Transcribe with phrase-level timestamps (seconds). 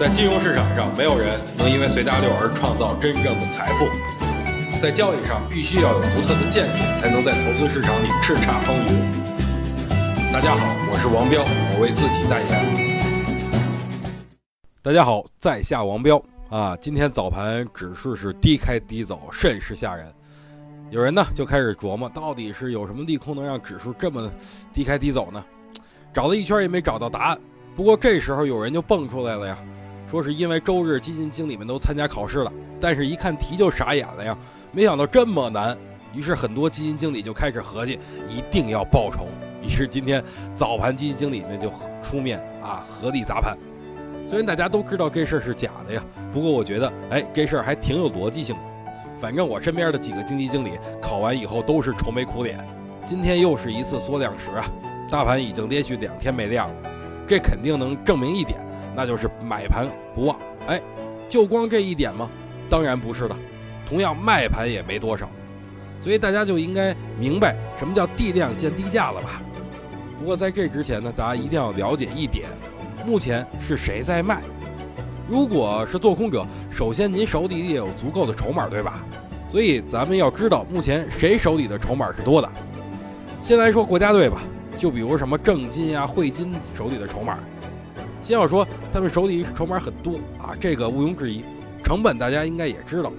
[0.00, 3.84] 在金融市场上，没有人能因为随大流而创造真正的财富。
[4.80, 10.32] 在交易上，必须要有独特的见解，才能在投资市场里叱咤风云。
[10.32, 12.48] 大家好，我是王彪，我为自己代言。
[14.80, 16.74] 大家好，在下王彪啊。
[16.76, 20.10] 今天早盘指数是低开低走，甚是吓人。
[20.88, 24.32] 有人呢就开始琢磨，到底是有什么利空能让指数这么
[24.72, 25.44] 低开低走呢？
[26.10, 27.38] 找了一圈也没找到答案。
[27.76, 29.58] 不过这时候有人就蹦出来了呀，
[30.10, 34.36] 说是因为周日基金经理们都参加考试了，但是一看题就傻眼了呀，
[34.72, 35.78] 没想到这么难。
[36.12, 37.96] 于是很多基金经理就开始合计，
[38.28, 39.28] 一定要报仇。
[39.62, 40.20] 于是今天
[40.52, 43.56] 早盘基金经理们就出面啊，合力砸盘。
[44.26, 48.62] 虽然大家都知道这事儿是假的呀，不过我觉得，哎，这事儿还挺有逻辑性的。
[49.20, 52.58] 反正我身边的几个经济经理考完以后都是愁眉苦脸。
[53.06, 54.68] 今天又是一次缩量时啊。
[55.08, 56.90] 大盘已经连续两天没量了，
[57.28, 58.58] 这肯定能证明一点，
[58.94, 60.36] 那就是买盘不旺。
[60.66, 60.80] 哎，
[61.28, 62.28] 就光这一点吗？
[62.68, 63.36] 当然不是的，
[63.86, 65.28] 同样卖盘也没多少，
[65.98, 69.42] 所以大家就应该明白什么叫地量见低价了吧？
[70.18, 72.48] 不过在这之前呢，大家一定要了解一点，
[73.06, 74.42] 目前是谁在卖？
[75.28, 79.04] 如果是做空者，首先您手里也有足够的筹码，对吧？
[79.48, 82.48] 所以咱们要知道目前谁手里的筹码是多的。
[83.40, 84.42] 先来说国家队吧。
[84.76, 87.38] 就比如什么正金呀、汇金手里的筹码，
[88.22, 91.44] 先要说他们手里筹码很多啊，这个毋庸置疑。
[91.82, 93.12] 成本大家应该也知道，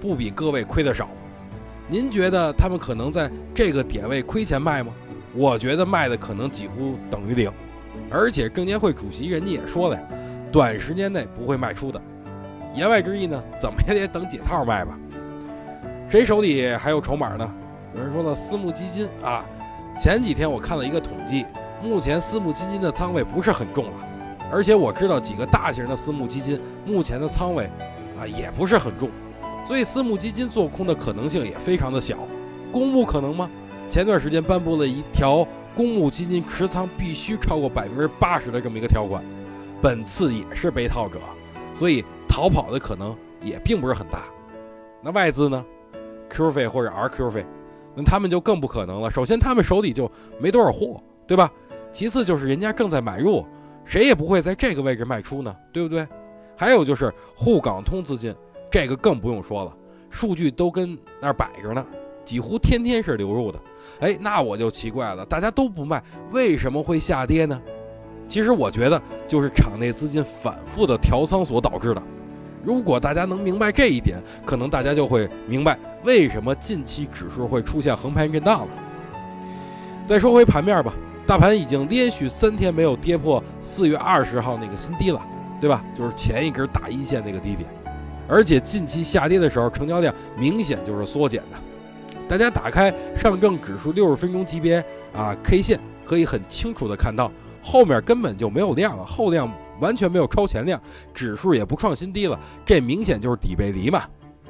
[0.00, 1.08] 不比各位亏的少。
[1.88, 4.92] 您觉得他们可能在这个点位亏钱卖吗？
[5.34, 7.50] 我觉得卖的可能几乎等于零。
[8.10, 10.02] 而且证监会主席人家也说了呀，
[10.52, 12.00] 短时间内不会卖出的。
[12.74, 14.98] 言外之意呢，怎么也得等解套卖吧。
[16.08, 17.54] 谁手里还有筹码呢？
[17.94, 19.44] 有人说了，私募基金啊。
[19.98, 21.44] 前几天我看了一个统计，
[21.82, 23.92] 目前私募基金的仓位不是很重了，
[24.52, 27.64] 而且我知道几个大型的私募基金目前的仓位
[28.20, 29.08] 啊也不是很重，
[29.66, 32.18] 所以私募基金做空的可能性也非常的小。
[32.70, 33.50] 公募可能吗？
[33.88, 39.24] 前段时间颁布了一条公募基金持仓必须超过百分之八十的这么一个条款，
[39.80, 41.18] 本次也是被套者，
[41.74, 44.24] 所以逃跑的可能也并不是很大。
[45.02, 45.64] 那外资呢
[46.28, 47.46] ？Q 费或者 RQ 费？
[47.94, 49.10] 那他们就更不可能了。
[49.10, 51.50] 首先，他们手里就没多少货，对吧？
[51.90, 53.44] 其次就是人家正在买入，
[53.84, 56.06] 谁也不会在这个位置卖出呢，对不对？
[56.56, 58.34] 还有就是沪港通资金，
[58.70, 59.76] 这个更不用说了，
[60.10, 61.84] 数据都跟那儿摆着呢，
[62.24, 63.58] 几乎天天是流入的。
[64.00, 67.60] 哎，那我就奇怪了，大家都不卖，为什么会下跌呢？
[68.28, 72.02] 其实我觉得就是场内资金反复的调仓所导致的。
[72.64, 78.68] 如果大家能明白这一点，可能大家就会明白为什么近期指数会出现横盘震荡了。
[80.06, 80.94] 再说回盘面吧，
[81.26, 85.20] 大盘已经连续三天没有跌破四月二十号那个新低了，
[85.60, 85.84] 对吧？
[85.94, 87.68] 就是前一根大阴线那个低点，
[88.28, 91.56] 而且近期下跌的时候，成交量明显就是缩减的。
[92.28, 94.84] 大家打开上证指数六十分钟级别
[95.14, 97.30] 啊 K 线，可以很清楚的看到，
[97.62, 99.52] 后面根本就没有量了，后量。
[99.80, 100.80] 完全没有超前量，
[101.12, 104.04] 指数也不创新低了，这明显就是底背离嘛。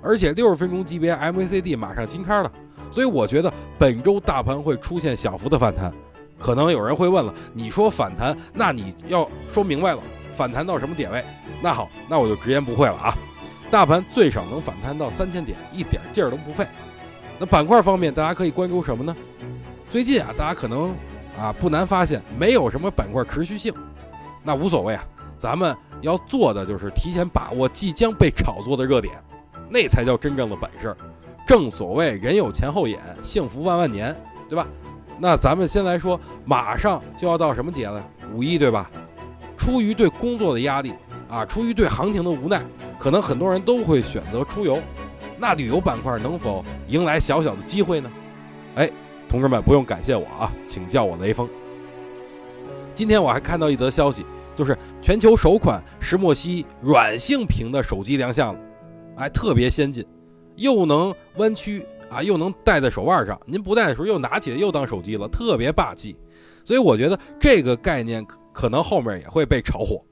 [0.00, 2.52] 而且六十分钟级别 MACD 马上金开了，
[2.92, 5.92] 所以我觉得本周大盘会出现小幅的反弹。
[6.38, 10.02] 可能有人会问了，你说反弹，那你要说明白了，
[10.32, 11.24] 反弹到什么点位？
[11.62, 13.14] 那好，那我就直言不讳了啊，
[13.70, 16.66] 大盘最少能反弹到三千点，一点劲儿都不费。
[17.38, 19.14] 那板块方面，大家可以关注什么呢？
[19.88, 20.94] 最近啊，大家可能
[21.38, 23.72] 啊不难发现，没有什么板块持续性，
[24.42, 25.04] 那无所谓啊。
[25.38, 29.14] 咱们要做的就是提前把握即将被炒作的热点，
[29.68, 30.96] 那才叫真正的本事。
[31.46, 34.16] 正所谓人有前后眼，幸福万万年，
[34.48, 34.66] 对吧？
[35.18, 38.04] 那咱们先来说，马上就要到什么节了？
[38.34, 38.90] 五一，对吧？
[39.56, 40.92] 出于对工作的压力
[41.28, 42.62] 啊，出于对行情的无奈，
[42.98, 44.78] 可能很多人都会选择出游。
[45.38, 48.10] 那旅游板块能否迎来小小的机会呢？
[48.76, 48.90] 哎，
[49.28, 51.48] 同志们不用感谢我啊，请叫我雷锋。
[52.94, 54.24] 今天我还看到一则消息。
[54.54, 58.60] 就是全球首款石墨烯软性屏的手机亮相了，
[59.16, 60.02] 哎，特别先进，
[60.54, 66.16] 又能弯曲啊，又能戴在手腕上，您不戴的时候又拿起来又当手机了，特别霸气。
[66.64, 70.02] 所以我觉得这个概念可能后面也会被炒火，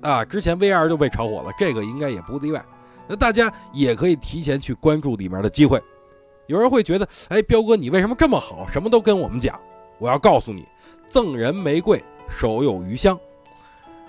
[0.00, 2.64] 啊，之前 VR 就被炒火了，这个应该也不例外。
[3.08, 5.80] 那大家也可以提前去关注里面的机会。
[6.46, 9.58] 有人会觉得，哎，彪哥你为什么这么好，什么都跟我们讲？
[9.98, 10.66] 我要告诉你，
[11.08, 13.18] 赠人玫瑰，手有余香。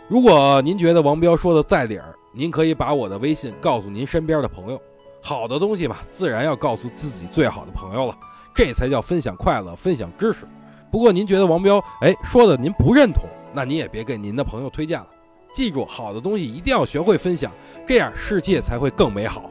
[0.07, 4.81] 如果您觉得王彪说的在理儿，您可以把我的微信告诉您身边的朋友。
[5.21, 8.18] 好的东西嘛，自然要告诉自己最好的朋友了，
[8.53, 10.47] 这才叫分享快乐，分享知识。
[10.91, 13.23] 不过您觉得王彪哎说的您不认同，
[13.53, 15.07] 那您也别给您的朋友推荐了，
[15.53, 17.51] 记住，好的东西一定要学会分享，
[17.88, 19.50] 这样世界才会更美好。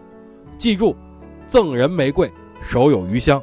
[0.58, 0.96] 记住，
[1.46, 2.30] 赠人玫瑰，
[2.60, 3.42] 手有余香。